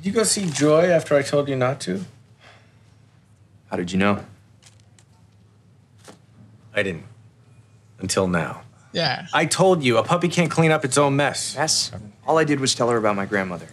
[0.00, 2.06] Did you go see Joy after I told you not to?
[3.66, 4.24] How did you know?
[6.74, 7.04] I didn't.
[7.98, 8.62] Until now.
[8.94, 9.26] Yeah.
[9.34, 11.54] I told you, a puppy can't clean up its own mess.
[11.54, 11.92] Yes.
[12.26, 13.68] All I did was tell her about my grandmother.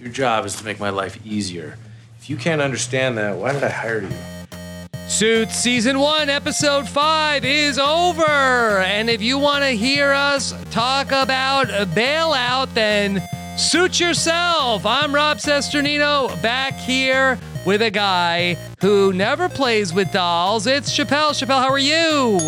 [0.00, 1.76] Your job is to make my life easier.
[2.18, 4.16] If you can't understand that, why did I hire you?
[5.06, 8.22] Suits Season 1, Episode 5 is over.
[8.22, 13.22] And if you want to hear us talk about a bailout, then
[13.56, 14.84] suit yourself.
[14.86, 20.66] I'm Rob Cesternino back here with a guy who never plays with dolls.
[20.66, 21.32] It's Chappell.
[21.34, 22.38] Chappell, how are you?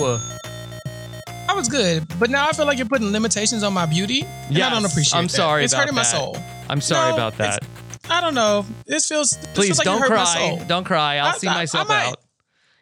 [1.48, 4.22] I was good, but now I feel like you're putting limitations on my beauty.
[4.48, 5.30] And I don't appreciate I'm that.
[5.30, 6.36] sorry It's hurting my soul.
[6.68, 7.62] I'm sorry No, about that.
[8.08, 8.64] I don't know.
[8.86, 9.30] This feels.
[9.30, 10.24] This Please feels like don't you hurt My
[10.58, 10.64] cry.
[10.66, 11.16] Don't cry.
[11.18, 12.06] I'll I- see I- I myself might.
[12.08, 12.20] out.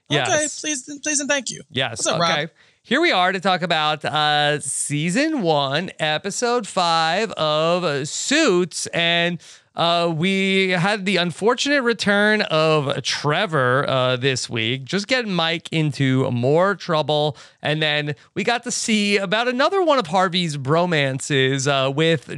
[0.09, 0.29] Yes.
[0.29, 1.62] Okay, please, please, and thank you.
[1.71, 1.91] Yes.
[1.98, 2.41] What's up, okay.
[2.43, 2.51] Rob?
[2.91, 8.89] Here we are to talk about uh, season one, episode five of Suits.
[8.89, 9.41] And
[9.77, 16.29] uh, we had the unfortunate return of Trevor uh, this week, just getting Mike into
[16.32, 17.37] more trouble.
[17.63, 22.29] And then we got to see about another one of Harvey's bromances uh, with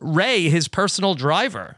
[0.00, 1.76] Ray, his personal driver.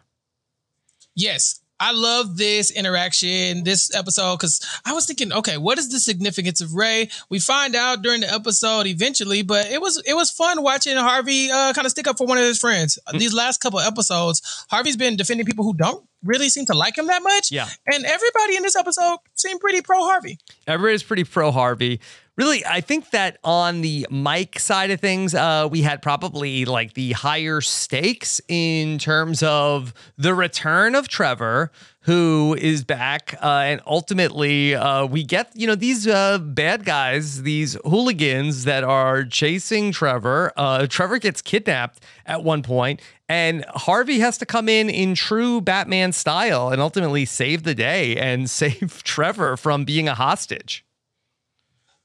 [1.14, 5.98] Yes, I love this interaction, this episode, because I was thinking, okay, what is the
[5.98, 7.08] significance of Ray?
[7.28, 11.50] We find out during the episode eventually, but it was it was fun watching Harvey
[11.50, 13.00] uh, kind of stick up for one of his friends.
[13.08, 13.18] Mm.
[13.18, 17.08] These last couple episodes, Harvey's been defending people who don't really seem to like him
[17.08, 17.50] that much.
[17.50, 17.66] Yeah.
[17.88, 20.38] and everybody in this episode seemed pretty pro Harvey.
[20.68, 22.00] Everybody's pretty pro Harvey.
[22.38, 26.94] Really, I think that on the Mike side of things, uh, we had probably like
[26.94, 33.82] the higher stakes in terms of the return of Trevor, who is back, uh, and
[33.86, 39.92] ultimately uh, we get you know these uh, bad guys, these hooligans that are chasing
[39.92, 40.54] Trevor.
[40.56, 45.60] Uh, Trevor gets kidnapped at one point, and Harvey has to come in in true
[45.60, 50.82] Batman style and ultimately save the day and save Trevor from being a hostage.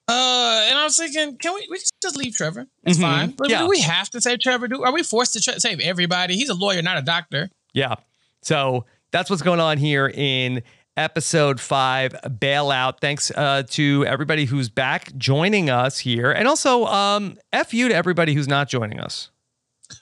[0.09, 2.65] Uh, and I was thinking, can we we just leave Trevor?
[2.83, 3.01] It's Mhm.
[3.01, 3.31] fine.
[3.31, 3.59] But Yeah.
[3.63, 4.67] do we have to save Trevor?
[4.67, 6.35] Do are we forced to tra- save everybody?
[6.35, 7.49] He's a lawyer, not a doctor.
[7.73, 7.95] Yeah.
[8.41, 10.63] So that's what's going on here in
[10.95, 13.01] episode five, Bailout.
[13.01, 16.31] Thanks uh, to everybody who's back joining us here.
[16.31, 19.29] And also, um, F you to everybody who's not joining us.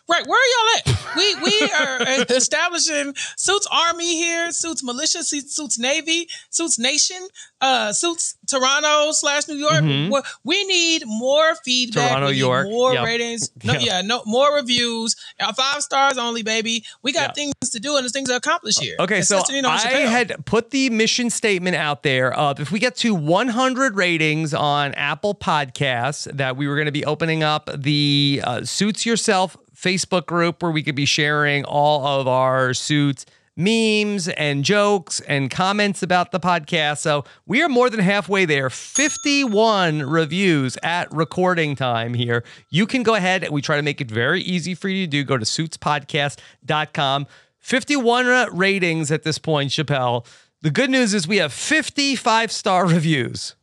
[0.07, 1.15] Right, where are y'all at?
[1.15, 7.17] We we are establishing Suits Army here, Suits Militia, Suits Navy, Suits Nation,
[7.59, 9.73] uh, Suits Toronto slash New York.
[9.83, 10.11] Mhm.
[10.43, 12.09] We- need more feedback.
[12.09, 12.67] Toronto, York.
[12.67, 13.05] more Yep.
[13.05, 13.49] ratings.
[13.63, 13.79] No, Yeah.
[13.79, 14.01] yeah.
[14.01, 15.15] no more reviews.
[15.39, 16.83] Uh, five stars only, baby.
[17.03, 17.33] We got Yeah.
[17.33, 18.95] things to do and there's things to accomplish here.
[18.99, 23.13] Okay, so I had put the mission statement out there of if we get to
[23.13, 28.63] 100 ratings on Apple Podcasts, that we were going to be opening up the uh,
[28.63, 29.94] Suits Yourself Facebook
[30.25, 33.25] group where we could be sharing all of our suits
[33.57, 36.97] memes and jokes and comments about the podcast.
[36.97, 38.69] So we are more than halfway there.
[38.69, 42.43] 51 reviews at recording time here.
[42.69, 43.45] You can go ahead.
[43.45, 45.23] and We try to make it very easy for you to do.
[45.23, 47.27] Go to suitspodcast.com.
[47.59, 50.25] 51 ratings at this point, Chappell.
[50.61, 53.55] The good news is we have 55 star reviews.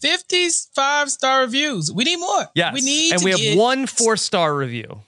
[0.00, 1.90] 55 star reviews.
[1.92, 2.46] We need more.
[2.54, 2.74] Yes.
[2.74, 5.00] We need and we have get- one four star review.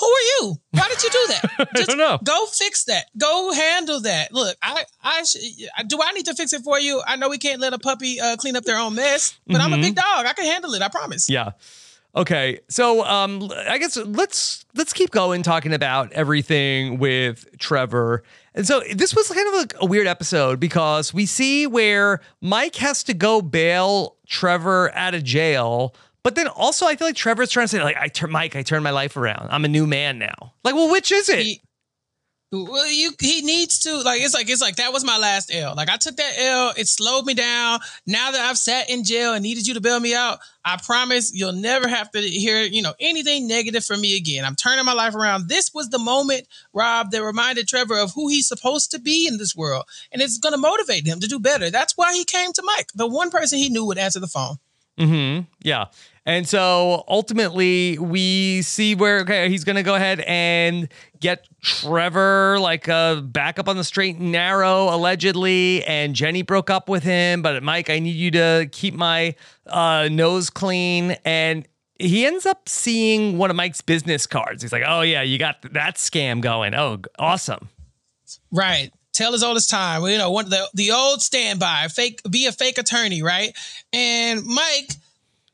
[0.00, 0.56] Who are you?
[0.70, 1.68] Why did you do that?
[1.76, 2.18] Just don't know.
[2.22, 3.06] Go fix that.
[3.18, 4.32] Go handle that.
[4.32, 7.02] Look, I, I, sh- do I need to fix it for you?
[7.06, 9.72] I know we can't let a puppy uh, clean up their own mess, but I'm
[9.72, 10.26] a big dog.
[10.26, 10.82] I can handle it.
[10.82, 11.28] I promise.
[11.28, 11.50] Yeah.
[12.16, 12.60] Okay.
[12.68, 18.22] So um I guess let's let's keep going talking about everything with Trevor.
[18.54, 22.76] And so this was kind of a, a weird episode because we see where Mike
[22.76, 25.94] has to go bail Trevor out of jail.
[26.22, 28.62] But then also I feel like Trevor's trying to say, like, I turn Mike, I
[28.62, 29.48] turned my life around.
[29.50, 30.52] I'm a new man now.
[30.64, 31.38] Like, well, which is it?
[31.40, 31.60] He,
[32.50, 35.74] well, you he needs to like it's like it's like that was my last L.
[35.74, 37.80] Like I took that L, it slowed me down.
[38.06, 41.30] Now that I've sat in jail and needed you to bail me out, I promise
[41.34, 44.46] you'll never have to hear you know anything negative from me again.
[44.46, 45.48] I'm turning my life around.
[45.48, 49.36] This was the moment, Rob, that reminded Trevor of who he's supposed to be in
[49.36, 51.68] this world, and it's going to motivate him to do better.
[51.70, 54.56] That's why he came to Mike, the one person he knew would answer the phone.
[54.98, 55.44] Mm-hmm.
[55.62, 55.86] Yeah.
[56.26, 60.88] And so ultimately we see where okay, he's gonna go ahead and
[61.20, 66.68] get Trevor like uh back up on the straight and narrow, allegedly, and Jenny broke
[66.68, 69.34] up with him, but Mike, I need you to keep my
[69.66, 71.16] uh nose clean.
[71.24, 71.66] And
[71.98, 74.62] he ends up seeing one of Mike's business cards.
[74.62, 76.74] He's like, Oh yeah, you got that scam going.
[76.74, 77.70] Oh, awesome.
[78.52, 78.92] Right.
[79.12, 80.02] Tell as old as time.
[80.04, 83.52] You know, one the the old standby, fake be a fake attorney, right?
[83.92, 84.92] And Mike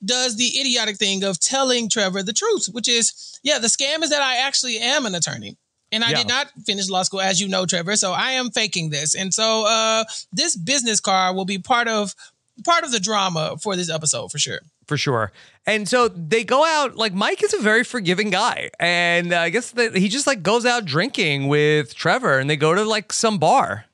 [0.05, 4.11] does the idiotic thing of telling Trevor the truth, which is, yeah, the scam is
[4.11, 5.57] that I actually am an attorney.
[5.91, 6.17] And I Yeah.
[6.19, 7.97] did not finish law school, as you know, Trevor.
[7.97, 9.15] So I am faking this.
[9.15, 12.15] And so uh, this business card will be part of
[12.63, 14.61] part of the drama for this episode for sure.
[14.87, 15.33] for sure.
[15.67, 16.97] And so they go out.
[16.97, 20.43] Like Mike is a very forgiving guy, and uh, I guess that he just like
[20.43, 23.87] goes out drinking with Trevor, and they go to like some bar.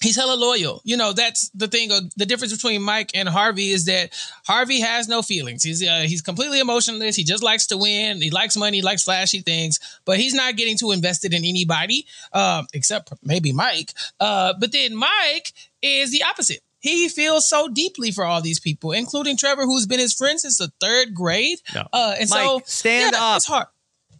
[0.00, 0.80] he's hella loyal.
[0.84, 1.90] You know, that's the thing.
[1.92, 4.10] Of, the difference between Mike and Harvey is that
[4.46, 5.62] Harvey has no feelings.
[5.62, 7.16] He's uh, he's completely emotionless.
[7.16, 8.20] He just likes to win.
[8.20, 8.78] He likes money.
[8.78, 9.80] He likes flashy things.
[10.04, 13.92] But he's not getting too invested in anybody, um, except maybe Mike.
[14.20, 15.52] Uh, but then Mike
[15.82, 16.60] is the opposite.
[16.80, 20.58] He feels so deeply for all these people, including Trevor, who's been his friend since
[20.58, 21.58] the third grade.
[21.74, 21.88] No.
[21.92, 23.36] Uh, and so stand yeah, up.
[23.38, 23.66] It's hard.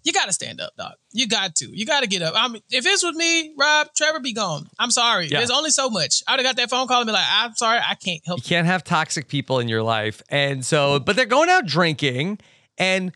[0.04, 0.94] You got to stand up, dog.
[1.12, 1.76] You got to.
[1.76, 2.34] You got to get up.
[2.36, 4.68] I mean, if it's with me, Rob, Trevor be gone.
[4.78, 5.26] I'm sorry.
[5.26, 5.38] Yeah.
[5.38, 6.22] There's only so much.
[6.26, 8.44] I'd have got that phone call and be like, I'm sorry, I can't help You
[8.44, 10.22] can't have toxic people in your life.
[10.30, 12.38] And so, but they're going out drinking.
[12.78, 13.12] And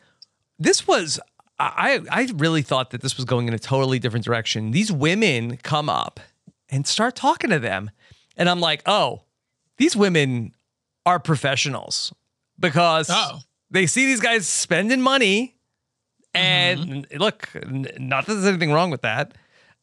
[0.59, 1.19] this was,
[1.59, 4.73] I, I really thought that this was going in a totally different direction.
[4.73, 6.21] These women come up
[6.69, 7.91] and start talking to them.
[8.37, 9.23] And I'm like, oh,
[9.79, 10.55] these women
[11.07, 12.13] are professionals
[12.59, 13.41] because Oh.
[13.71, 15.55] they see these guys spending money.
[16.35, 19.33] And look, n- not that there's anything wrong with that.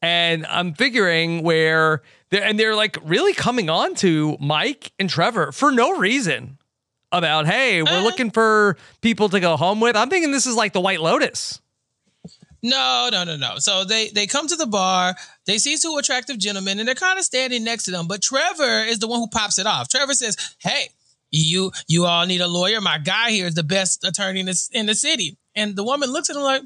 [0.02, 5.52] And I'm figuring where they're, and they're like really coming on to Mike and Trevor
[5.52, 6.58] for no reason
[7.12, 8.02] about, hey, we're Uh.
[8.02, 9.96] looking for people to go home with.
[9.96, 11.60] I'm thinking this is like the White Lotus.
[12.62, 13.54] No, no, no, no.
[13.58, 15.14] So they they come to the bar.
[15.46, 18.06] They see two attractive gentlemen, and they're kind of standing next to them.
[18.06, 19.88] But Trevor is the one who pops it off.
[19.88, 20.90] Trevor says, "Hey,
[21.30, 22.80] you you all need a lawyer.
[22.80, 26.12] My guy here is the best attorney in the, in the city." And the woman
[26.12, 26.62] looks at him like,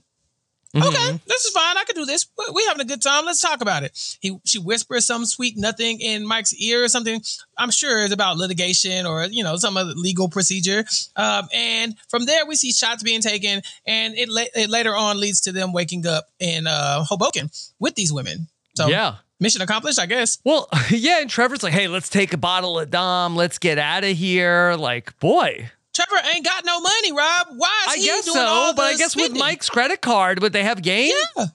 [0.75, 1.77] "Okay, this is fine.
[1.77, 2.27] I can do this.
[2.39, 3.25] We- We having a good time.
[3.27, 7.23] Let's talk about it." He she whispers some sweet nothing in Mike's ear or something.
[7.59, 10.85] I'm sure it's about litigation or you know some other legal procedure.
[11.17, 15.19] Um, and from there we see shots being taken, and it, la- it later on
[15.21, 18.49] leads to them waking up in uh, Hoboken with these women.
[18.77, 19.17] So Yeah.
[19.39, 20.39] mission accomplished, I guess.
[20.45, 21.21] Well, yeah.
[21.21, 23.37] And Trevor's like, hey, let's take a bottle of Dom.
[23.37, 24.75] Let's get out of here.
[24.77, 27.47] Like, boy, Trevor ain't got no money, Rob.
[27.57, 28.45] Why is I he guess doing so.
[28.45, 29.33] all But I guess with?
[29.37, 31.13] Mike's credit card, would they have game?
[31.37, 31.47] Yeah.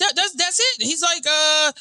[0.00, 0.82] That, that's that's it.
[0.86, 1.72] He's like, uh,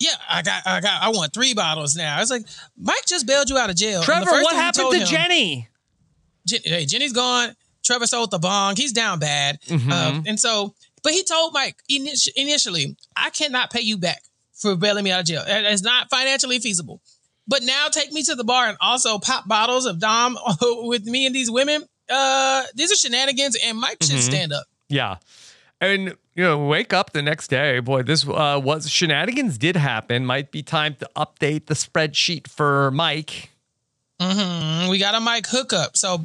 [0.00, 2.20] yeah, I got, I got, I want three bottles now.
[2.20, 2.42] It's like
[2.76, 4.02] Mike just bailed you out of jail.
[4.02, 5.68] Trevor, what happened to him- Jenny?
[6.46, 7.54] Jen, hey, Jenny's gone.
[7.84, 8.76] Trevor sold the bong.
[8.76, 9.60] He's down bad.
[9.62, 9.90] Mhm.
[9.92, 14.22] Um, and so, but he told Mike initially, I cannot pay you back
[14.54, 15.42] for bailing me out of jail.
[15.46, 17.00] It's not financially feasible.
[17.48, 21.26] But now take me to the bar and also pop bottles of Dom with me
[21.26, 21.84] and these women.
[22.10, 24.22] Uh, these are shenanigans, and Mike should Mhm.
[24.22, 24.64] stand up.
[24.88, 25.16] Yeah.
[25.80, 27.80] And you know, wake up the next day.
[27.80, 30.24] Boy, this uh, was shenanigans did happen.
[30.26, 33.50] Might be time to update the spreadsheet for Mike.
[34.20, 35.96] hmm We got a Mike hookup.
[35.96, 36.20] So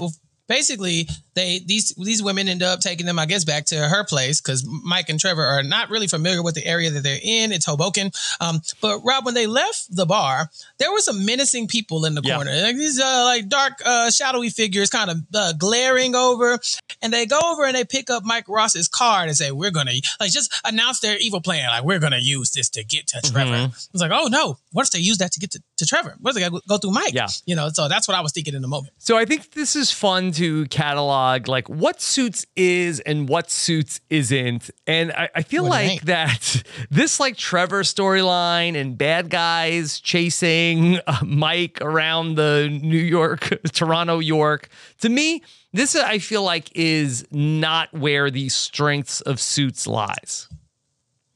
[0.48, 4.40] basically, they these these women end up taking them, I guess, back to her place
[4.42, 7.52] because Mike and Trevor are not really familiar with the area that they're in.
[7.52, 8.12] It's Hoboken.
[8.40, 12.22] Um, but Rob, when they left the bar, there were some menacing people in the
[12.24, 12.36] Yeah.
[12.36, 12.52] corner.
[12.62, 16.60] Like these uh, like dark, uh, shadowy figures, kind of uh, glaring over.
[17.02, 19.94] And they go over and they pick up Mike Ross's card and say, "We're gonna
[20.20, 21.68] like just announce their evil plan.
[21.70, 24.58] Like we're gonna use this to get to Trevor." It's like, "Oh no!
[24.72, 26.16] What if they use that to get to, to Trevor?
[26.22, 27.28] What if they go through Mike?" Yeah.
[27.46, 27.70] you know.
[27.70, 28.94] So that's what I was thinking in the moment.
[29.00, 34.02] So I think this is fun to catalog like what suits is and what suits
[34.10, 34.70] isn't.
[34.88, 41.00] And I, I feel What like that this like Trevor storyline and bad guys chasing
[41.08, 44.70] uh, Mike around the New York, Toronto, York.
[45.02, 50.48] To me, this I feel like is not where the strengths of suits lies.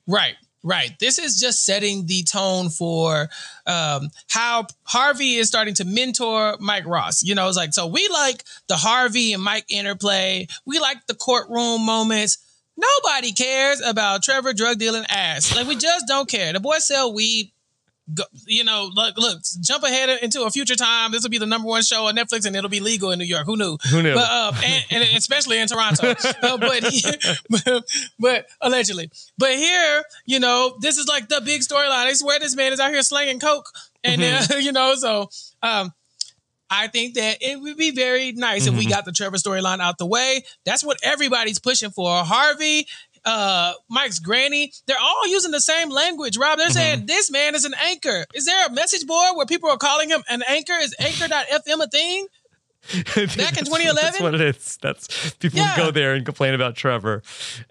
[0.06, 0.36] Right,
[0.68, 0.92] right.
[1.00, 3.30] This is just setting the tone for
[3.66, 7.24] um, how Harvey is starting to mentor Mike Ross.
[7.24, 10.48] You know, it's like, so we like the Harvey and Mike interplay.
[10.66, 12.38] We like the courtroom moments.
[12.78, 15.56] Nobody cares about Trevor drug dealing ass.
[15.56, 16.54] Like, we just don't care.
[16.54, 17.52] The boy sell weed.
[18.14, 21.12] Go, you know, look, look, jump ahead into a future time.
[21.12, 23.26] This will be the number one show on Netflix, and it'll be legal in New
[23.26, 23.46] York.
[23.46, 23.78] Who knew?
[23.90, 24.14] Who knew?
[24.14, 26.16] But uh, and, and especially in Toronto.
[26.42, 26.84] Uh, but,
[27.50, 27.84] but
[28.20, 32.06] but allegedly, but here, you know, this is like the big storyline.
[32.06, 33.70] I swear this man is out here slanging coke,
[34.04, 35.30] and uh, you know, so
[35.64, 35.94] um,
[36.70, 39.98] I think that it would be very nice if we got the Trevor storyline out
[39.98, 40.44] the way.
[40.66, 42.24] That's what everybody's pushing for.
[42.24, 42.88] Harvey.
[43.28, 46.38] Uh, Mike's granny, they're all using the same language.
[46.38, 48.26] Rob, they're saying this man is an anchor.
[48.34, 50.74] Is there a message board where people are calling him an anchor?
[50.82, 52.28] Is anchor.fm a thing?
[52.88, 54.24] Back in 2011, That's 2011?
[54.24, 54.78] what it is.
[54.82, 55.76] That's people Yeah.
[55.76, 57.22] go there and complain about Trevor.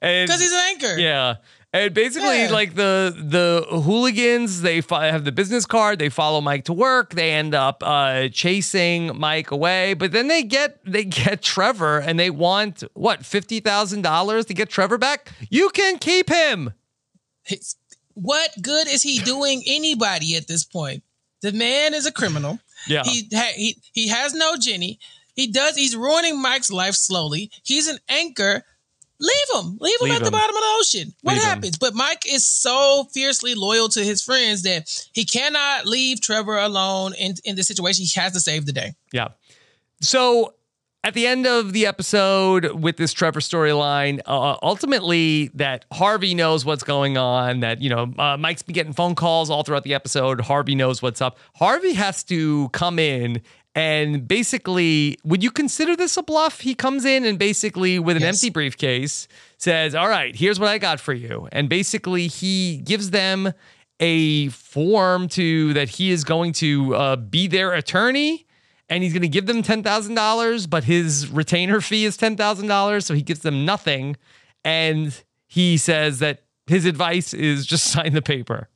[0.00, 0.98] Because he's an anchor.
[0.98, 1.36] Yeah.
[1.78, 2.50] And basically, Yeah.
[2.50, 5.98] like the the hooligans, they fo- have the business card.
[5.98, 7.14] They follow Mike to work.
[7.14, 12.18] They end up uh, chasing Mike away, but then they get they get Trevor, and
[12.18, 15.30] they want what fifty thousand dollars to get Trevor back.
[15.50, 16.72] You can keep him.
[17.42, 17.76] his,
[18.14, 21.02] what good is he doing anybody at this point?
[21.42, 22.58] The man is a criminal.
[22.88, 23.02] Yeah.
[23.04, 24.98] He ha- he he has no Jenny.
[25.34, 25.76] He does.
[25.76, 27.50] He's ruining Mike's life slowly.
[27.62, 28.64] He's an anchor.
[29.18, 29.78] Leave him.
[29.80, 31.14] Leave him Leave at the bottom of the ocean.
[31.22, 31.48] What Leave him.
[31.48, 31.78] happens?
[31.78, 37.14] But Mike is so fiercely loyal to his friends that he cannot leave Trevor alone
[37.14, 38.04] in in this situation.
[38.04, 38.94] He has to save the day.
[39.12, 39.28] Yeah.
[40.00, 40.54] So
[41.02, 46.64] at the end of the episode with this Trevor storyline, uh, ultimately that Harvey knows
[46.64, 47.60] what's going on.
[47.60, 50.40] That you know uh, Mike's been getting phone calls all throughout the episode.
[50.40, 51.38] Harvey knows what's up.
[51.54, 53.40] Harvey has to come in.
[53.76, 56.60] And basically, would you consider this a bluff?
[56.60, 58.36] He comes in and basically, with an Yes.
[58.36, 59.28] empty briefcase,
[59.58, 61.46] says, All right, here's what I got for you.
[61.52, 63.52] And basically, he gives them
[64.00, 68.46] a form to that he is going to uh, be their attorney
[68.88, 73.02] and he's going to give them $10,000, but his retainer fee is $10,000.
[73.02, 74.16] So he gives them nothing.
[74.64, 75.18] And
[75.48, 78.68] he says that his advice is just sign the paper.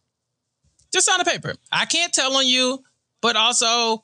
[0.93, 1.55] Just sign the paper.
[1.73, 2.83] I can't tell on you,
[3.23, 4.03] but also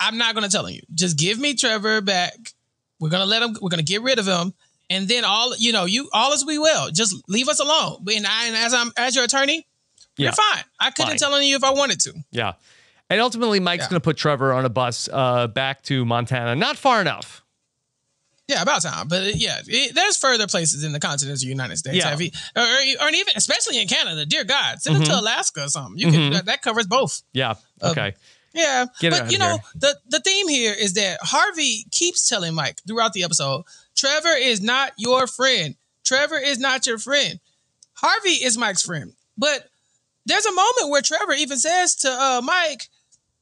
[0.00, 0.80] I'm not to tell on you.
[0.94, 2.54] Just give me Trevor back.
[3.00, 3.56] We're to let him.
[3.60, 4.52] We're to get rid of him,
[4.90, 6.90] and then all you know, you all as we will.
[6.90, 8.04] Just leave us alone.
[8.14, 9.66] And, I, and as I'm as your attorney,
[10.16, 10.24] Yeah.
[10.24, 10.64] you're fine.
[10.80, 11.18] I couldn't Fine.
[11.18, 12.12] tell on you if I wanted to.
[12.30, 12.54] Yeah.
[13.10, 13.88] And ultimately, Mike's Yeah.
[14.00, 16.54] to put Trevor on a bus uh, back to Montana.
[16.56, 17.42] Not far enough.
[18.48, 19.08] Yeah, about time.
[19.08, 21.96] But uh, yeah, it, there's further places in the continents of the United States.
[21.98, 22.16] Yeah.
[22.18, 24.24] You- or, or, or even especially in Canada.
[24.26, 25.12] Dear God, send them Mm-hmm.
[25.12, 25.98] to Alaska or something.
[25.98, 27.22] You can that, that covers both.
[27.32, 27.50] Yeah.
[27.82, 28.14] Um, Okay.
[28.54, 29.58] Yeah, Get but you know here.
[29.76, 33.64] the the theme here is that Harvey keeps telling Mike throughout the episode,
[33.94, 35.74] Trevor is not your friend.
[36.04, 37.40] Trevor is not your friend.
[37.94, 39.12] Harvey is Mike's friend.
[39.36, 39.68] But
[40.26, 42.88] there's a moment where Trevor even says to uh, Mike,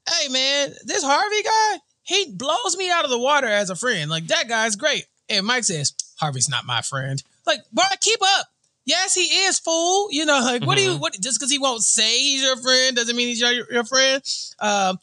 [0.08, 4.10] "Hey man, this Harvey guy, he blows me out of the water as a friend.
[4.10, 8.46] Like that guy's great." And Mike says, "Harvey's not my friend." Like, bro, keep up.
[8.86, 10.08] Yes, he is, fool.
[10.10, 10.92] You know, like, what do Mm-hmm.
[10.94, 13.84] you, what, just because he won't say he's your friend doesn't mean he's your, your
[13.84, 14.22] friend.
[14.60, 14.98] Um,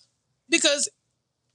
[0.50, 0.90] because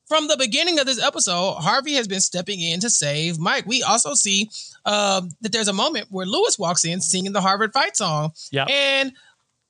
[0.07, 3.67] from the beginning of this episode, Harvey has been stepping in to save Mike.
[3.67, 4.51] We also see
[4.85, 8.69] um, that there's a moment where Louis walks in singing the Harvard fight song, Yep.
[8.71, 9.13] and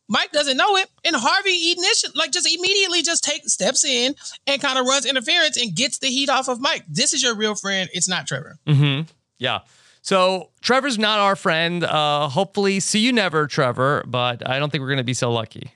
[0.08, 4.14] Mike doesn't know it, and Harvey initially, like, just immediately just takes steps in
[4.46, 6.82] and kind of runs interference and gets the heat off of Mike.
[6.88, 7.90] This is your real friend.
[7.92, 8.58] It's not Trevor.
[8.66, 9.02] Mm-hmm.
[9.38, 9.60] Yeah.
[10.08, 11.84] So Trevor's not our friend.
[11.84, 14.04] Uh, hopefully, see you never, Trevor.
[14.06, 15.70] But I don't think we're going to be so lucky.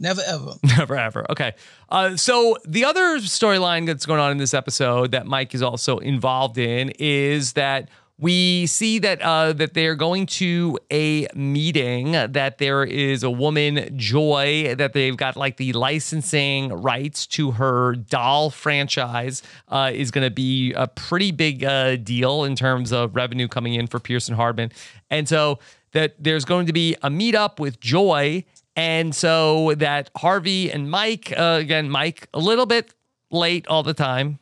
[0.00, 0.54] Never ever.
[0.64, 1.24] Never ever.
[1.30, 1.52] Okay.
[1.88, 5.98] Uh, so the other storyline that's going on in this episode that Mike is also
[5.98, 12.12] involved in is that we see that uh, that they're going to a meeting.
[12.12, 17.94] That there is a woman, Joy, that they've got like the licensing rights to her
[17.94, 23.16] doll franchise uh, is going to be a pretty big uh, deal in terms of
[23.16, 24.70] revenue coming in for Pearson Hardman,
[25.10, 25.58] and so
[25.92, 28.44] that there's going to be a meetup with Joy
[28.76, 32.92] and so that Harvey and Mike, uh, again, Mike, a little bit
[33.30, 34.38] late all the time.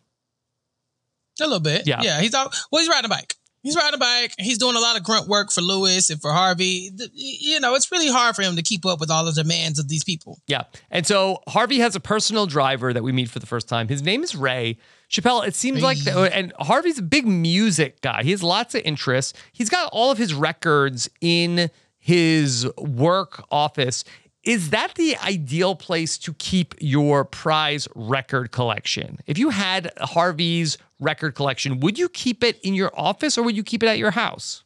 [1.41, 1.87] A little bit.
[1.87, 2.01] Yeah.
[2.03, 2.21] Yeah.
[2.21, 2.55] He's out.
[2.71, 3.37] Well, he's riding a bike.
[3.63, 4.35] He's riding a bike.
[4.39, 6.91] He's doing a lot of grunt work for Louis and for Harvey.
[7.13, 9.89] You know, it's really hard for him to keep up with all the demands of
[9.89, 10.41] these people.
[10.47, 10.65] Yeah.
[10.91, 13.89] And so Harvey has a personal driver that we meet for the first time.
[13.89, 14.79] His name is Ray.
[15.09, 18.23] Chappell, it seems like, the, and Harvey's a big music guy.
[18.23, 19.39] He has lots of interests.
[19.53, 24.05] He's got all of his records in his work office.
[24.45, 29.21] Is that the ideal place to keep your prize record collection?
[29.27, 33.57] If you had Harvey's record collection, would you keep it in your office or would
[33.57, 34.65] you keep it at your house?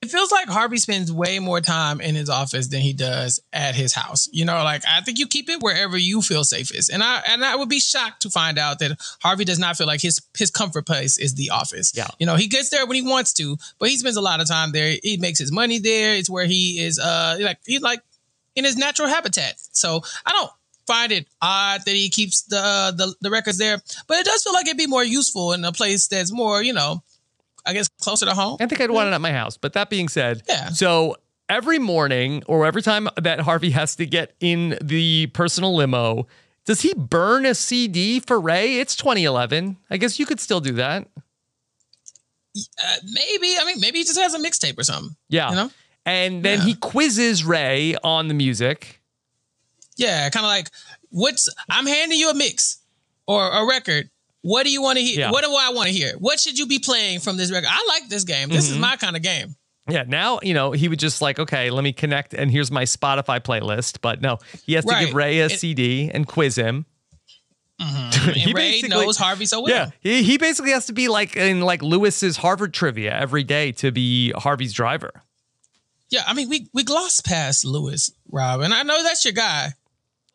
[0.00, 3.74] It feels like Harvey spends way more time in his office than he does at
[3.74, 4.28] his house.
[4.30, 6.88] You know, like I think you keep it wherever you feel safest.
[6.88, 9.88] And I and I would be shocked to find out that Harvey does not feel
[9.88, 11.92] like his his comfort place is the office.
[11.96, 12.06] Yeah.
[12.20, 14.46] You know, he gets there when he wants to, but he spends a lot of
[14.46, 14.96] time there.
[15.02, 16.14] He makes his money there.
[16.14, 18.00] It's where he is uh like he's like
[18.58, 19.54] in his natural habitat.
[19.72, 20.50] So I don't
[20.86, 24.42] find it odd that he keeps the uh, the the records there, but it does
[24.42, 27.02] feel like it'd be more useful in a place that's more, you know,
[27.66, 28.56] I guess closer to home.
[28.60, 29.56] I think I'd want it at my house.
[29.56, 30.68] But that being said, Yeah.
[30.70, 31.16] so
[31.48, 36.26] every morning or every time that Harvey has to get in the personal limo,
[36.64, 38.78] does he burn a CD for Ray?
[38.80, 39.76] It's 2011.
[39.90, 41.06] I guess you could still do that.
[42.56, 43.54] Uh, maybe.
[43.60, 45.14] I mean, maybe he just has a mixtape or something.
[45.28, 45.50] Yeah.
[45.50, 45.70] You know?
[46.08, 46.64] And then Yeah.
[46.64, 49.00] he quizzes Ray on the music.
[49.96, 50.70] Yeah, kind of like
[51.10, 52.78] what's I'm handing you a mix
[53.26, 54.10] or a record.
[54.42, 55.18] What do you want to hear?
[55.20, 55.30] Yeah.
[55.32, 56.12] What do I want to hear?
[56.18, 57.68] What should you be playing from this record?
[57.70, 58.48] I like this game.
[58.48, 58.74] This Mm-hmm.
[58.74, 59.56] is my kind of game.
[59.90, 62.84] Yeah, now, you know, he would just like, okay, let me connect and here's my
[62.84, 63.98] Spotify playlist.
[64.00, 66.86] But no, he has to give Ray a It- CD and quiz him.
[67.80, 69.72] And He Ray basically- knows Harvey so well.
[69.72, 73.72] Yeah, he, he basically has to be like in like Louis's Harvard trivia every day
[73.72, 75.10] to be Harvey's driver.
[76.10, 79.70] Yeah, I mean, we we glossed past Louis, Rob, and I know that's your guy,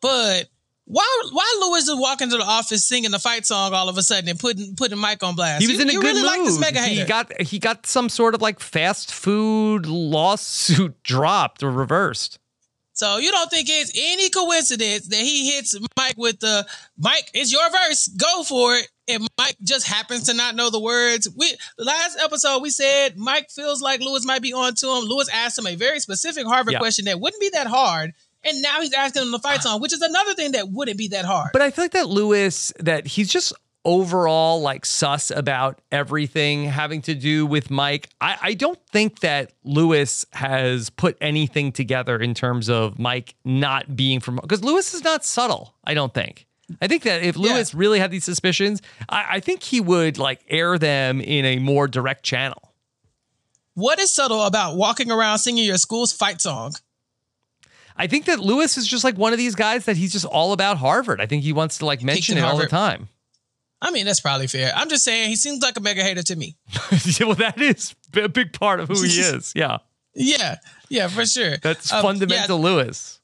[0.00, 0.48] but
[0.84, 4.02] why why Louis is walking to the office singing the fight song all of a
[4.02, 5.62] sudden and putting putting Mike on blast?
[5.62, 6.30] He was you, in a you good really mood.
[6.30, 11.62] like this mega he got he got some sort of like fast food lawsuit dropped
[11.62, 12.38] or reversed.
[12.92, 16.66] so you don't think it's any coincidence that he hits Mike with the
[16.98, 18.88] Mike, it's your verse, go for it.
[19.06, 21.28] And Mike just happens to not know the words.
[21.36, 25.04] We last episode we said Mike feels like Louis might be on to him.
[25.04, 26.78] Louis asked him a very specific Harvard Yeah.
[26.78, 28.14] question that wouldn't be that hard.
[28.44, 29.62] And now he's asking him the fight ah.
[29.62, 31.50] song, which is another thing that wouldn't be that hard.
[31.52, 33.52] But I feel like that Louis that he's just
[33.84, 38.08] overall like sus about everything having to do with Mike.
[38.20, 43.94] I, I don't think that Louis has put anything together in terms of Mike not
[43.94, 46.46] being from because Louis is not subtle, I don't think.
[46.80, 50.44] I think that if Louis really had these suspicions, I, I think he would like
[50.48, 52.72] air them in a more direct channel.
[53.74, 56.74] What is subtle about walking around singing your school's fight song?
[57.96, 60.52] I think that Louis is just like one of these guys that he's just all
[60.52, 61.20] about Harvard.
[61.20, 63.08] I think he wants to like mention it in all the time.
[63.82, 64.72] I mean, that's probably fair.
[64.74, 66.56] I'm just saying he seems like a mega hater to me.
[67.20, 69.52] Yeah, well, that is a big part of who he is.
[69.54, 69.78] Yeah.
[70.14, 70.56] Yeah,
[70.88, 71.56] yeah, for sure.
[71.58, 73.20] That's Um, fundamental Louis.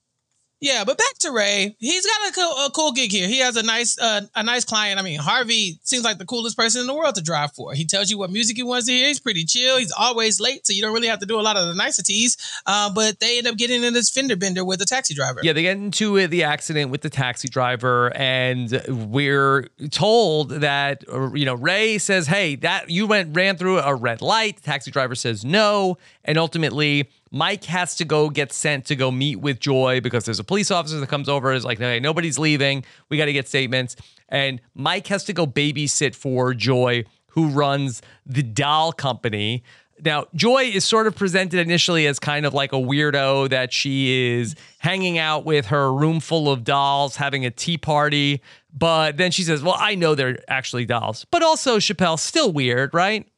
[0.61, 1.75] Yeah, but back to Ray.
[1.79, 3.26] He's got a cool, a cool gig here.
[3.26, 5.00] He has a nice uh, a nice client.
[5.00, 7.73] I mean, Harvey seems like the coolest person in the world to drive for.
[7.73, 9.07] He tells you what music he wants to hear.
[9.07, 9.79] He's pretty chill.
[9.79, 12.37] He's always late, so you don't really have to do a lot of the niceties.
[12.67, 15.40] Uh, but they end up getting in this fender bender with a taxi driver.
[15.43, 21.33] Yeah, they get into the accident with the taxi driver, and we're told that uh,
[21.33, 24.90] you know Ray says, "Hey, that you went ran through a red light." The taxi
[24.90, 29.60] driver says no, and ultimately Mike has to go get sent to go meet with
[29.60, 31.52] Joy because there's a police officer that comes over.
[31.52, 32.84] Is like, "Hey, nobody's leaving.
[33.08, 33.96] We got to get statements."
[34.28, 39.62] And Mike has to go babysit for Joy, who runs the doll company.
[40.04, 44.38] Now, Joy is sort of presented initially as kind of like a weirdo that she
[44.38, 48.40] is hanging out with her room full of dolls, having a tea party.
[48.72, 51.26] But then she says, Well, I know they're actually dolls.
[51.30, 53.28] But also, Chappell, still weird, right?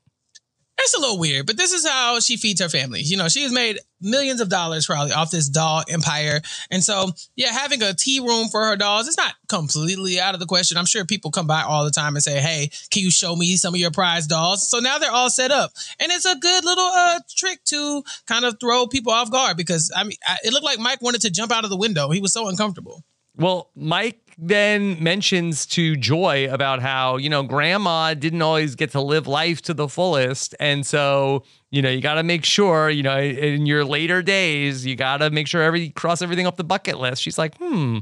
[0.78, 3.02] It's a little weird, but this is how she feeds her family.
[3.02, 6.40] You know, she has made millions of dollars probably off this doll empire.
[6.70, 10.40] And so, yeah, having a tea room for her dolls, it's not completely out of
[10.40, 10.76] the question.
[10.76, 13.56] I'm sure people come by all the time and say, hey, can you show me
[13.56, 14.68] some of your prize dolls?
[14.68, 15.72] So now they're all set up.
[16.00, 19.92] And it's a good little uh, trick to kind of throw people off guard because,
[19.94, 22.10] I mean, I, it looked like Mike wanted to jump out of the window.
[22.10, 23.04] He was so uncomfortable.
[23.36, 29.00] Well, Mike then mentions to Joy about how, you know, grandma didn't always get to
[29.00, 30.52] live life to the fullest.
[30.58, 34.84] And so, you know, you got to make sure, you know, in your later days,
[34.84, 37.22] you got to make sure every cross everything off the bucket list.
[37.22, 37.98] She's like, hmm,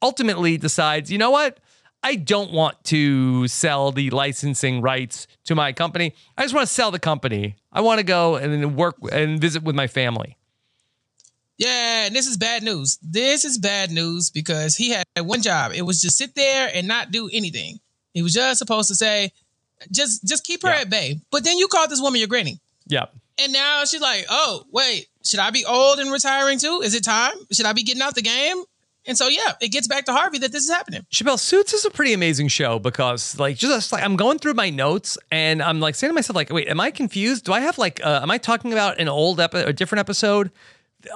[0.00, 1.58] ultimately decides, you know what?
[2.04, 6.14] I don't want to sell the licensing rights to my company.
[6.38, 7.56] I just want to sell the company.
[7.72, 10.36] I want to go and work and visit with my family.
[11.60, 12.98] Yeah, and this is bad news.
[13.02, 15.72] This is bad news because he had one job.
[15.74, 17.78] It was just sit there and not do anything.
[18.14, 19.30] He was just supposed to say,
[19.92, 20.80] just just keep her Yeah.
[20.80, 21.20] at bay.
[21.30, 22.58] But then you called this woman your granny.
[22.86, 23.06] Yeah.
[23.38, 26.80] And now she's like, oh, wait, should I be old and retiring too?
[26.82, 27.34] Is it time?
[27.52, 28.62] Should I be getting out the game?
[29.06, 31.04] And so yeah, it gets back to Harvey that this is happening.
[31.10, 34.70] Chappell Suits is a pretty amazing show because like just like I'm going through my
[34.70, 37.76] notes and I'm like saying to myself like wait am I confused do I have
[37.78, 40.50] like uh, am I talking about an old episode, a different episode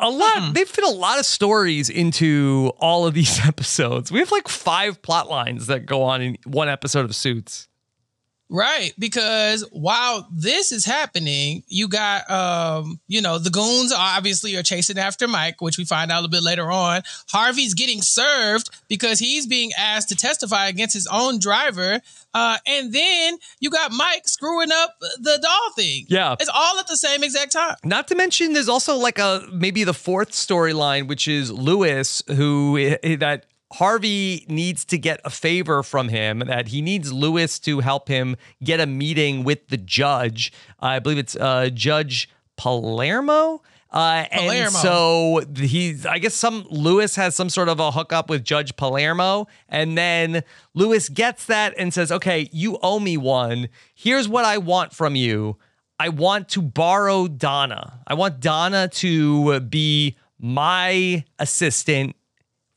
[0.01, 0.53] a lot mm-hmm.
[0.53, 4.11] they fit a lot of stories into all of these episodes.
[4.11, 7.69] We have like five plot lines that go on in one episode of Suits
[8.51, 14.63] Right, because while this is happening, you got um, you know, the goons obviously are
[14.63, 17.03] chasing after Mike, which we find out a little bit later on.
[17.31, 22.01] Harvey's getting served because he's being asked to testify against his own driver.
[22.35, 26.05] Uh, and then you got Mike screwing up the doll thing.
[26.09, 26.37] Yeah.
[26.39, 27.77] It's all at the same exact time.
[27.83, 32.77] Not to mention, there's also like a maybe the fourth storyline, which is Louis, who
[32.79, 36.41] eh, that Harvey needs to get a favor from him.
[36.41, 40.53] That he needs Louis to help him get a meeting with the judge.
[40.79, 43.63] I believe it's uh, Judge Palermo.
[43.91, 44.71] Uh, and Palermo.
[44.71, 49.49] so he's, I guess some Louis has some sort of a hookup with Judge Palermo.
[49.69, 53.69] And then Louis gets that and says, okay, you owe me one.
[53.93, 55.57] Here's what I want from you.
[55.99, 58.01] I want to borrow Donna.
[58.07, 62.15] I want Donna to be my assistant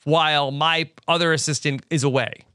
[0.07, 2.45] while my other assistant is away.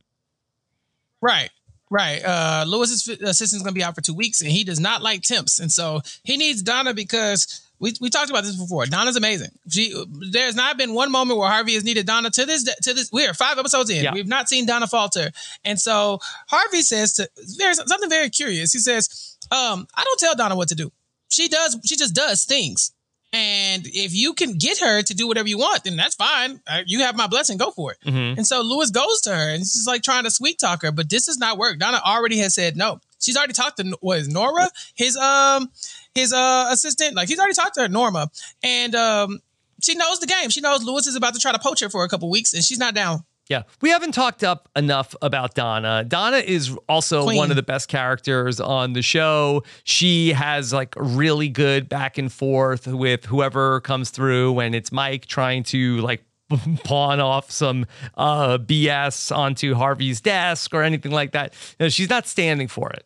[1.21, 1.51] Right.
[1.91, 2.25] Right.
[2.25, 5.21] Uh, Louis's assistant's going to be out for two weeks, and he does not like
[5.21, 8.87] temps, and so he needs Donna because we, we talked about this before.
[8.87, 9.51] Donna's amazing.
[9.69, 9.95] She
[10.31, 13.11] there's not been one moment where Harvey has needed Donna to this to this.
[13.13, 14.03] We're five episodes in.
[14.03, 14.15] Yeah.
[14.15, 15.31] We've not seen Donna falter,
[15.63, 18.73] and so Harvey says to there's something very curious.
[18.73, 20.91] He says, um, "I don't tell Donna what to do.
[21.29, 21.79] She does.
[21.85, 22.93] She just does things."
[23.35, 26.61] And if you can get her to do whatever you want, then that's fine.
[26.87, 27.57] You have my blessing.
[27.57, 27.99] Go for it.
[28.05, 28.37] Mhm.
[28.37, 31.09] And so Louis goes to her and she's like trying to sweet talk her, but
[31.09, 31.79] this does not work.
[31.79, 33.01] Donna already has said no.
[33.21, 35.71] She's already talked to what is Nora, his um
[36.15, 37.15] his uh assistant.
[37.17, 38.31] Like he's already talked to her, Norma,
[38.63, 39.41] and um
[39.81, 40.51] she knows the game.
[40.51, 42.63] She knows Louis is about to try to poach her for a couple weeks, and
[42.63, 43.25] she's not down.
[43.53, 46.05] Yeah, we haven't talked up enough about Donna.
[46.09, 47.37] Donna is also Queen.
[47.37, 49.63] one of the best characters on the show.
[49.85, 55.27] She has like really good back and forth with whoever comes through when it's Mike
[55.27, 56.25] trying to like
[56.85, 57.85] pawn off some
[58.17, 61.53] uh, BS onto Harvey's desk or anything like that.
[61.79, 63.05] Know, she's not standing for it.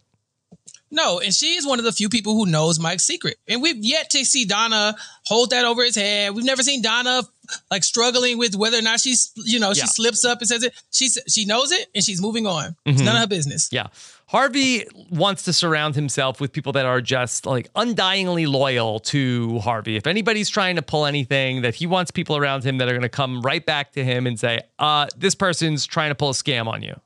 [0.91, 3.37] No, and she is one of the few people who knows Mike's secret.
[3.49, 4.95] And we've yet to see Donna
[5.25, 6.33] hold that over his head.
[6.35, 7.23] We've never seen Donna
[7.71, 9.83] like struggling with whether or not she's, you know, Yeah.
[9.83, 10.75] she slips up and says it.
[10.93, 12.77] She she knows it and she's moving on.
[12.85, 13.69] It's none of her business.
[13.73, 13.89] Yeah.
[14.29, 19.95] Harvey wants to surround himself with people that are just like undyingly loyal to Harvey.
[19.97, 23.03] If anybody's trying to pull anything, that he wants people around him that are going
[23.03, 26.33] to come right back to him and say, uh, this person's trying to pull a
[26.33, 26.99] scam on you.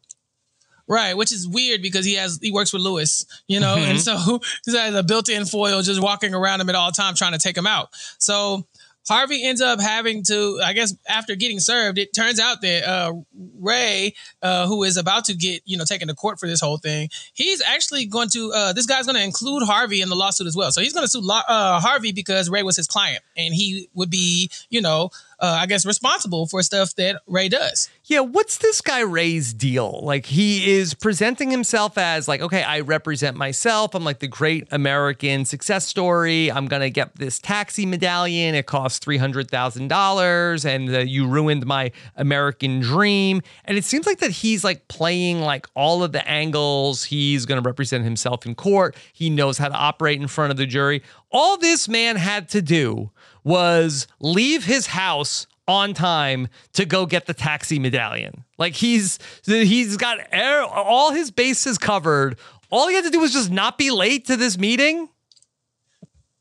[0.91, 4.17] Right, which is weird because he has he works with Louis, you know, and so
[4.67, 7.57] he has a built-in foil just walking around him at all time trying to take
[7.57, 7.91] him out.
[8.19, 8.67] So
[9.09, 13.13] Harvey ends up having to, I guess, after getting served, it turns out that uh,
[13.59, 16.79] Ray, uh, who is about to get, you know, taken to court for this whole
[16.79, 18.53] thing, he's actually going to.
[18.53, 20.71] Uh, this guy's going to include Harvey in the lawsuit as well.
[20.71, 24.11] So he's going to sue uh, Harvey because Ray was his client, and he would
[24.11, 27.89] be, you know, uh, I guess, responsible for stuff that Ray does.
[28.05, 30.01] Yeah, what's this guy Ray's deal?
[30.03, 33.95] Like he is presenting himself as like, okay, I represent myself.
[33.95, 36.53] I'm like the great American success story.
[36.53, 38.55] I'm gonna get this taxi medallion.
[38.55, 43.41] It costs three hundred thousand dollars, and uh, you ruined my American dream.
[43.65, 47.05] And it seems like that he's like playing like all of the angles.
[47.05, 48.95] He's gonna represent himself in court.
[49.13, 51.03] He knows how to operate in front of the jury.
[51.33, 53.11] All this man had to do
[53.45, 58.45] was leave his house on time to go get the taxi medallion.
[58.59, 62.39] Like he's he's got air, all his bases covered.
[62.71, 65.09] All he had to do was just not be late to this meeting.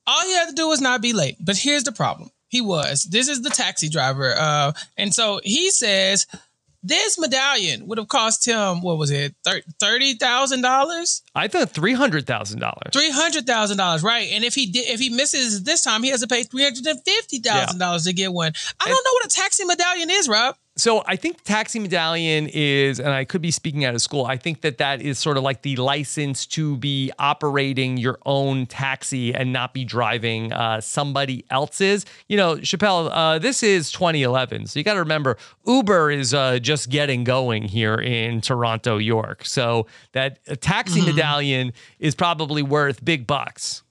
[0.06, 1.38] all he had to do was not be late.
[1.40, 2.32] But here's the problem.
[2.48, 3.04] He was.
[3.04, 4.34] This is the taxi driver.
[4.36, 6.26] Uh, and so he says
[6.82, 11.22] this medallion would have cost him, what was it, $30,000?
[11.36, 12.92] I thought three hundred thousand dollars.
[12.94, 14.30] $300,000, right?
[14.32, 18.14] And if he did, if he misses this time, he has to pay $350,000 to
[18.14, 18.54] get one.
[18.80, 20.56] I don't know what a taxi medallion is, Rob.
[20.80, 24.26] So I think the taxi medallion is, and I could be speaking out of school.
[24.26, 28.66] I think that that is sort of like the license to be operating your own
[28.66, 32.06] taxi and not be driving uh, somebody else's.
[32.30, 35.38] You know, Chappell, uh, this is 2011, so you got to remember
[35.68, 39.44] Uber is uh, just getting going here in Toronto, York.
[39.44, 43.84] So that a taxi medallion is probably worth big bucks.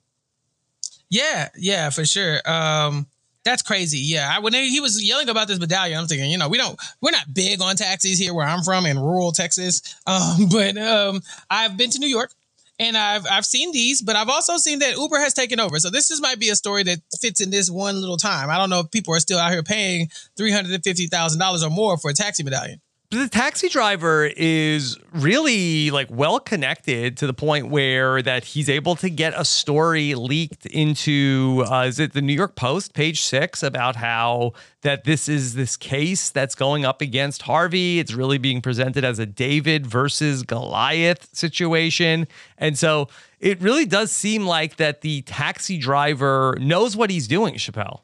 [1.11, 2.39] Yeah, yeah, for sure.
[2.45, 3.07] Um,
[3.45, 3.99] that's crazy.
[3.99, 6.79] Yeah, I when he was yelling about this medallion, I'm thinking, you know, we don't,
[7.01, 9.95] we're not big on taxis here where I'm from in rural Texas.
[10.05, 12.31] Um, but um, I've been to New York
[12.79, 15.79] and I've I've seen these, but I've also seen that Uber has taken over.
[15.79, 18.49] So this is might be a story that fits in this one little time.
[18.49, 21.39] I don't know if people are still out here paying three hundred and fifty thousand
[21.39, 22.81] dollars or more for a taxi medallion.
[23.11, 28.95] The taxi driver is really like well connected to the point where that he's able
[28.97, 33.63] to get a story leaked into uh, is it the New York Post page six
[33.63, 37.97] about how that this is this case that's going up against Harvey.
[37.97, 42.27] It's really being presented as a David versus Goliath situation,
[42.59, 43.07] and so
[43.39, 47.57] it really does seem like that the taxi driver knows what he's doing.
[47.57, 48.03] Chappell.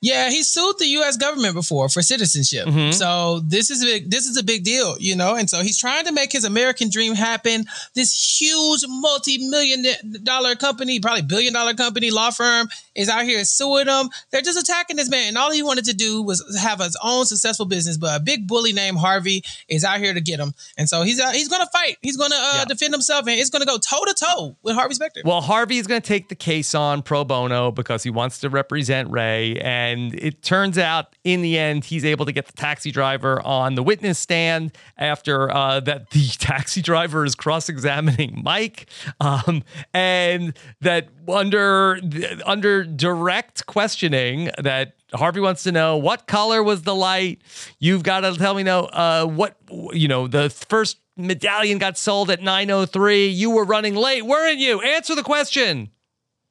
[0.00, 1.16] Yeah, he sued the U.S.
[1.16, 2.66] government before for citizenship.
[2.66, 2.94] Mhm.
[2.94, 5.34] So this is a big, this is a big deal, you know.
[5.34, 7.66] And so he's trying to make his American dream happen.
[7.94, 9.84] This huge multi-million
[10.22, 14.08] dollar company, probably billion dollar company, law firm is out here suing him.
[14.30, 17.24] They're just attacking this man, and all he wanted to do was have his own
[17.26, 17.96] successful business.
[17.96, 21.20] But a big bully named Harvey is out here to get him, and so he's
[21.20, 21.96] uh, he's going to fight.
[22.02, 22.64] He's going to uh, Yeah.
[22.66, 25.22] defend himself, and it's going to go toe to toe with Harvey Specter.
[25.24, 28.48] Well, Harvey is going to take the case on pro bono because he wants to
[28.48, 29.58] represent Ray.
[29.58, 33.74] And it turns out in the end, he's able to get the taxi driver on
[33.74, 38.88] the witness stand after uh, that the taxi driver is cross examining Mike.
[39.20, 42.00] Um, and that under,
[42.44, 47.40] under direct questioning, that Harvey wants to know what color was the light.
[47.78, 49.56] You've got to tell me now uh, what,
[49.92, 53.28] you know, the first medallion got sold at 903.
[53.28, 54.80] You were running late, weren't you?
[54.80, 55.90] Answer the question.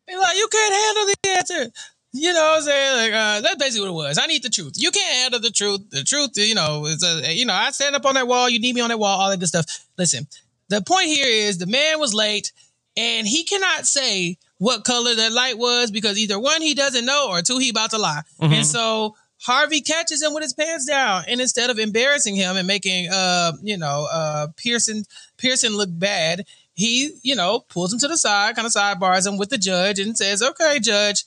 [0.07, 1.71] Like, you can't handle the answer.
[2.17, 2.97] You know what I'm saying?
[2.97, 4.17] Like, uh, that's basically what it was.
[4.17, 4.73] I need the truth.
[4.77, 5.89] You can't handle the truth.
[5.91, 8.49] The truth, you know, is a, you know, I stand up on that wall.
[8.49, 9.19] You need me on that wall.
[9.19, 9.65] All that good stuff.
[9.97, 10.27] Listen,
[10.69, 12.51] the point here is the man was late,
[12.95, 17.27] and he cannot say what color the light was because either one he doesn't know
[17.29, 18.21] or two he about to lie.
[18.55, 22.65] And so Harvey catches him with his pants down, and instead of embarrassing him and
[22.65, 25.03] making uh you know uh Pearson
[25.37, 29.37] Pearson look bad, he you know pulls him to the side, kind of sidebars him
[29.37, 31.23] with the judge, and says, "Okay, judge."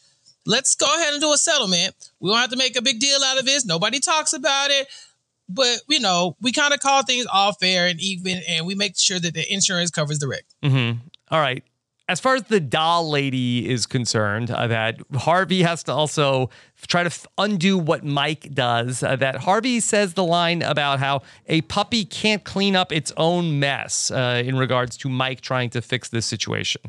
[0.50, 1.94] Let's go ahead and do a settlement.
[2.18, 3.64] We don't have to make a big deal out of this.
[3.64, 4.88] Nobody talks about it
[5.50, 8.96] but you know, we kind of call things all fair and even, and we make
[8.96, 10.44] sure that the insurance covers the wreck.
[10.62, 10.98] Mm-hmm.
[11.30, 11.64] All right.
[12.08, 16.50] As far as the doll lady is concerned, uh, that Harvey has to also
[16.88, 19.04] try to undo what Mike does.
[19.04, 23.60] Uh, that Harvey says the line about how a puppy can't clean up its own
[23.60, 26.82] mess uh, in regards to Mike trying to fix this situation.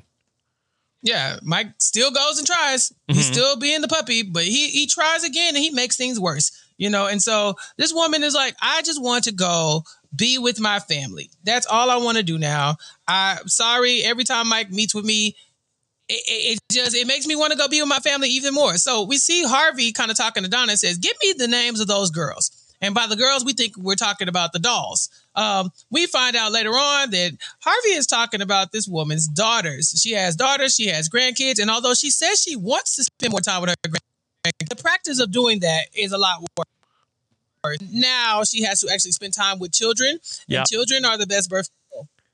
[1.04, 2.94] Yeah, Mike still goes and tries.
[3.08, 3.34] He's mm-hmm.
[3.34, 6.52] still being the puppy, but he he tries again and he makes things worse.
[6.78, 9.84] You know, and so this woman is like, I just want to go
[10.16, 11.30] be with my family.
[11.44, 12.78] That's all I want to do now.
[13.08, 14.04] I'm sorry.
[14.04, 15.36] Every time Mike meets with me,
[16.10, 18.54] it, it, it just it makes me want to go be with my family even
[18.54, 18.78] more.
[18.78, 21.80] So we see Harvey kind of talking to Donna and says, "Give me the names
[21.80, 25.10] of those girls." And by the girls, we think we're talking about the dolls.
[25.36, 29.94] Um, we find out later on that Harvey is talking about this woman's daughters.
[30.02, 33.40] She has daughters, she has grandkids, and although she says she wants to spend more
[33.42, 37.78] time with her grandkids, the practice of doing that is a lot worse.
[37.92, 40.60] Now she has to actually spend time with children, Yep.
[40.60, 41.70] and children are the best birth.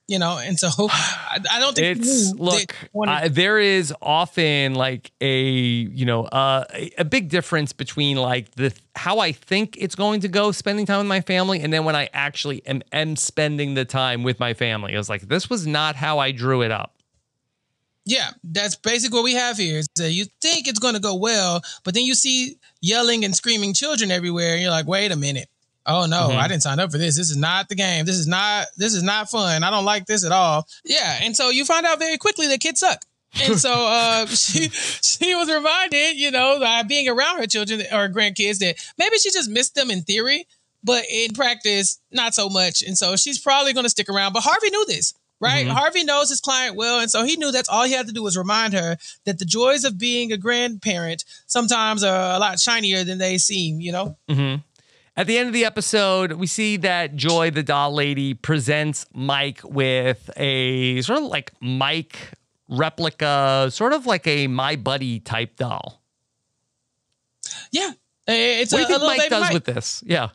[0.07, 2.73] You know, and so I, I don't think It's you look.
[2.95, 8.51] Uh, there is often like a you know uh, a, a big difference between like
[8.55, 11.83] the how I think it's going to go spending time with my family and then
[11.83, 14.95] when I actually am, am spending the time with my family.
[14.95, 16.93] I was like, this was not how I drew it up.
[18.05, 19.79] Yeah, that's basically what we have here.
[19.79, 23.35] Is that you think it's going to go well, but then you see yelling and
[23.35, 25.49] screaming children everywhere, and you're like, wait a minute.
[25.87, 26.35] Oh no, Mhm.
[26.37, 27.15] I didn't sign up for this.
[27.15, 28.05] This is not the game.
[28.05, 28.67] This is not.
[28.75, 29.63] This is not fun.
[29.63, 30.67] I don't like this at all.
[30.83, 33.01] Yeah, and so you find out very quickly that kids suck.
[33.41, 38.09] And so uh, she she was reminded, you know, by being around her children or
[38.09, 40.45] grandkids that maybe she just missed them in theory,
[40.83, 42.81] but in practice, not so much.
[42.83, 44.33] And so she's probably going to stick around.
[44.33, 45.65] But Harvey knew this, right?
[45.67, 45.71] Mhm.
[45.71, 48.23] Harvey knows his client well, and so he knew that's all he had to do
[48.23, 53.03] was remind her that the joys of being a grandparent sometimes are a lot shinier
[53.05, 53.79] than they seem.
[53.79, 54.17] You know.
[54.29, 54.55] hmm
[55.17, 59.61] At the end of the episode, we see that Joy, the doll lady, presents Mike
[59.63, 62.17] with a sort of like Mike
[62.69, 66.03] replica, sort of like a My Buddy type doll.
[67.71, 67.91] Yeah,
[68.27, 69.53] it's what a, do you think Mike does Mike.
[69.53, 70.03] with this?
[70.05, 70.29] Yeah.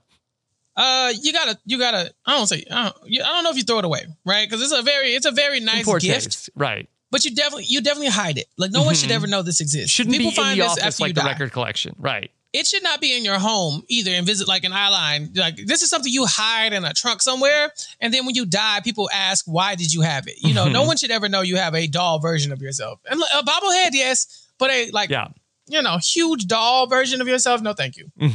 [0.75, 2.13] Uh, you gotta, you gotta.
[2.27, 2.65] I don't say.
[2.71, 4.49] I don't, I don't know if you throw it away, right?
[4.49, 6.01] Because it's a very, it's a very nice gift.
[6.25, 6.51] taste.
[6.57, 6.89] Right.
[7.11, 8.47] But you definitely, you definitely hide it.
[8.57, 9.15] Like no one should Mhm.
[9.15, 9.91] ever know this exists.
[9.91, 11.95] Shouldn't People be find in the this office like the record collection.
[11.99, 12.31] Right.
[12.53, 15.37] It should not be in your home either and visit like an eyeline.
[15.37, 18.81] Like this is something you hide in a trunk somewhere, and then when you die,
[18.85, 20.87] people ask, "Why did you have it?" You know, no Mhm.
[20.89, 23.01] one should ever know you have a doll version of yourself.
[23.11, 24.27] And a bobblehead, yes,
[24.59, 25.29] but a like Yeah.
[25.67, 28.11] you know huge doll version of yourself, no, thank you.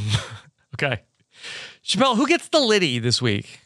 [0.74, 1.02] Okay.
[1.82, 3.60] Chappell, who gets the Liddy this week?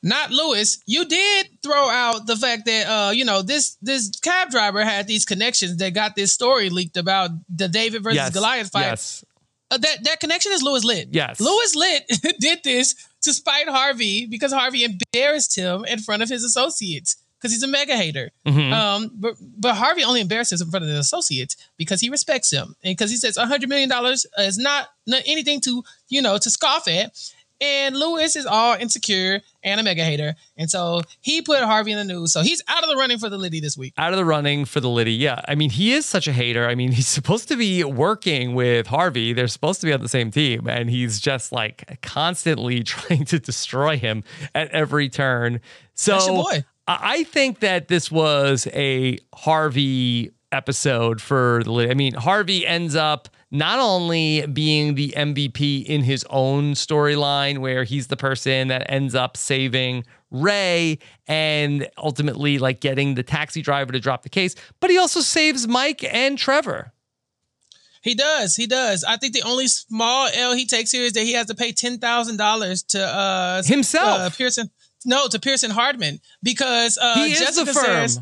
[0.00, 0.78] not Louis.
[0.86, 5.08] You did throw out the fact that uh, you know, this this cab driver had
[5.08, 8.30] these connections that got this story leaked about the David versus yes.
[8.32, 8.82] Goliath fight.
[8.82, 9.24] Yes.
[9.70, 11.08] Uh, that that connection is Louis Litt.
[11.12, 11.40] Yes.
[11.40, 16.42] Louis Litt did this to spite Harvey because Harvey embarrassed him in front of his
[16.44, 18.30] associates because he's a mega hater.
[18.46, 18.72] Mhm.
[18.72, 22.50] Um, but but Harvey only embarrasses him in front of his associates because he respects
[22.50, 26.22] him and because he says a hundred million dollars is not, not anything to you
[26.22, 27.12] know to scoff at.
[27.60, 31.98] And Louis is all insecure and a mega hater, and so he put Harvey in
[31.98, 32.32] the news.
[32.32, 33.94] So he's out of the running for the Liddy this week.
[33.98, 35.12] out of the running for the Liddy.
[35.14, 35.40] Yeah.
[35.48, 36.68] I mean, he is such a hater.
[36.68, 39.32] I mean, he's supposed to be working with Harvey.
[39.32, 40.68] They're supposed to be on the same team.
[40.68, 44.22] And he's just like constantly trying to destroy him
[44.54, 45.60] at every turn.
[45.94, 46.64] So That's boy.
[46.86, 51.90] I I think that this was a Harvey episode for the Liddy.
[51.90, 57.84] I mean, Harvey ends up not only being the MVP in his own storyline, where
[57.84, 63.92] he's the person that ends up saving Ray and ultimately like getting the taxi driver
[63.92, 66.92] to drop the case, but he also saves Mike and Trevor.
[68.02, 68.54] He does.
[68.54, 69.02] He does.
[69.04, 71.72] I think the only small L he takes here is that he has to pay
[71.72, 74.20] ten thousand dollars to uh Himself.
[74.20, 74.70] uh, Pearson.
[75.04, 77.84] No, to Pearson Hardman because uh, he is Jessica the firm.
[77.84, 78.20] says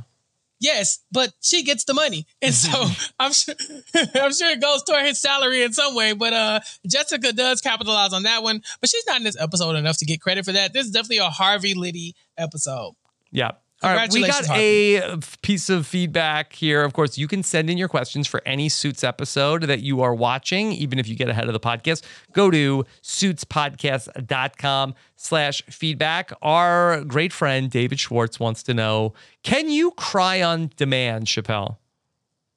[0.60, 2.86] yes, but she gets the money, and so
[3.18, 3.54] I'm sure
[4.14, 6.12] I'm sure it goes toward his salary in some way.
[6.12, 9.98] But uh, Jessica does capitalize on that one, but she's not in this episode enough
[9.98, 10.72] to get credit for that.
[10.72, 12.94] This is definitely a Harvey Liddy episode.
[13.30, 13.52] Yeah.
[13.86, 16.82] All right, we got Congratulations, a piece of feedback here.
[16.82, 20.14] Of course, you can send in your questions for any Suits episode that you are
[20.14, 22.02] watching, even if you get ahead of the podcast.
[22.32, 26.32] Go to suitspodcast.com slash feedback.
[26.42, 31.78] Our great friend David Schwartz wants to know, can you cry on demand, Chappell?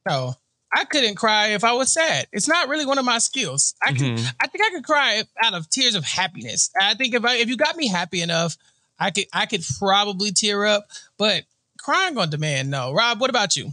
[0.08, 0.34] No,
[0.74, 2.28] I couldn't cry if I was sad.
[2.32, 3.76] It's not really one of my skills.
[3.84, 4.34] I can, Mhm.
[4.42, 6.70] I think I could cry out of tears of happiness.
[6.80, 8.56] I think if I, if you got me happy enough,
[9.00, 10.88] I could, I could probably tear up.
[11.18, 11.44] But
[11.78, 12.94] crying on demand, no.
[12.94, 13.72] Rob, what about you?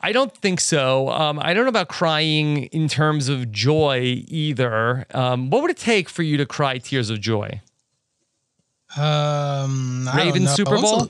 [0.00, 1.10] I don't think so.
[1.10, 5.06] Um, I don't know about crying in terms of joy either.
[5.12, 7.60] Um, what would it take for you to cry tears of joy?
[8.96, 10.54] Um, Ravens.
[10.54, 11.08] Super Bowl?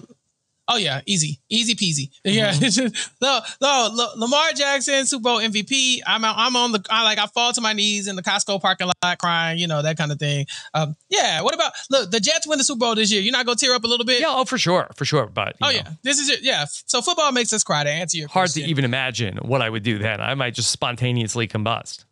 [0.71, 2.11] Oh yeah, easy, easy peasy.
[2.25, 6.01] Yeah, it's just- no, no, L- Lamar Jackson, Super Bowl MVP.
[6.07, 8.61] I'm out, I'm on the I like I fall to my knees in the Costco
[8.61, 10.47] parking lot crying, you know that kind of thing.
[10.75, 11.43] Um, yeah.
[11.43, 12.11] What about look?
[12.11, 13.21] The Jets win the Super Bowl this year.
[13.21, 14.21] You're not gonna tear up a little bit?
[14.21, 15.27] Yeah, oh, for sure, for sure.
[15.27, 16.43] But Oh know, yeah, this is it.
[16.43, 16.65] Yeah.
[16.87, 17.85] So football makes us cry.
[17.85, 20.21] To answer your hard to even imagine what I would do then.
[20.21, 22.05] I might just spontaneously combust.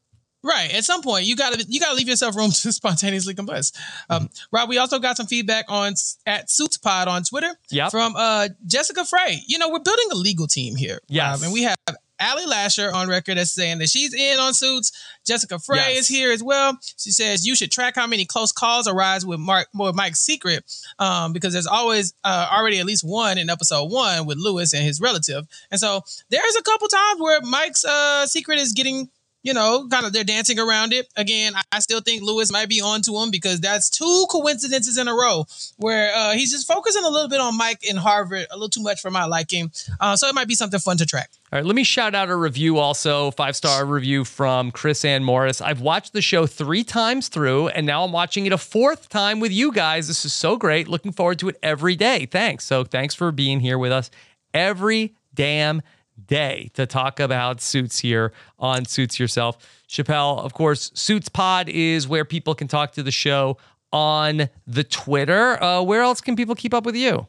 [0.42, 0.72] Right.
[0.72, 3.76] At some point, you gotta you gotta leave yourself room to spontaneously combust.
[4.08, 5.94] Um, Rob, we also got some feedback on
[6.26, 7.52] at Suits Pod on Twitter.
[7.70, 7.90] Yep.
[7.90, 9.42] From uh, Jessica Frey.
[9.46, 11.00] You know, we're building a legal team here.
[11.08, 11.38] Yes.
[11.38, 11.76] Rob, and we have
[12.20, 14.92] Allie Lasher on record as saying that she's in on Suits.
[15.26, 15.98] Jessica Frey Yes.
[16.00, 16.76] is here as well.
[16.96, 20.64] She says you should track how many close calls arise with Mark with Mike's secret,
[20.98, 24.84] um, because there's always uh, already at least one in episode one with Louis and
[24.84, 25.46] his relative.
[25.70, 29.10] And so there's a couple times where Mike's uh, secret is getting
[29.48, 31.08] you know, kind of they're dancing around it.
[31.16, 35.08] Again, I, still think Louis might be on to him because that's two coincidences in
[35.08, 35.46] a row
[35.78, 38.82] where uh, he's just focusing a little bit on Mike in Harvard, a little too
[38.82, 39.72] much for my liking.
[40.00, 41.30] Uh, so it might be something fun to track.
[41.50, 45.24] All right, let me shout out a review also, five star review from Chris Ann
[45.24, 45.62] Morris.
[45.62, 49.40] I've watched the show three times through, and now I'm watching it a fourth time
[49.40, 50.08] with you guys.
[50.08, 50.88] This is so great.
[50.88, 52.26] Looking forward to it every day.
[52.26, 52.66] Thanks.
[52.66, 54.10] So thanks for being here with us
[54.52, 55.80] every damn
[56.26, 59.56] day to talk about suits here on Suits Yourself.
[59.86, 63.56] Chappell, of course, Suits Pod is where people can talk to the show
[63.92, 65.62] on the Twitter.
[65.62, 67.26] Uh, where else can people keep up with you?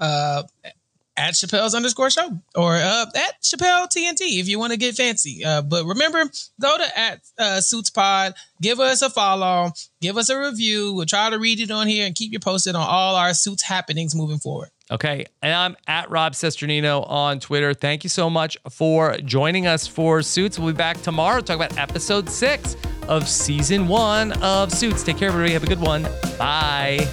[0.00, 0.42] Uh,
[1.16, 5.44] at Chappell's underscore show or uh, at Chappell TNT if you want to get fancy.
[5.44, 6.24] Uh, but remember,
[6.60, 10.92] go to at uh, Suits Pod, give us a follow, give us a review.
[10.94, 13.62] We'll try to read it on here and keep you posted on all our Suits
[13.62, 14.70] happenings moving forward.
[14.92, 15.24] Okay.
[15.40, 17.72] And I'm at Rob Cesternino on Twitter.
[17.72, 20.58] Thank you so much for joining us for Suits.
[20.58, 22.76] We'll be back tomorrow to talk about episode six
[23.08, 25.02] of season one of Suits.
[25.02, 25.54] Take care, everybody.
[25.54, 26.02] Have a good one.
[26.38, 27.08] Bye.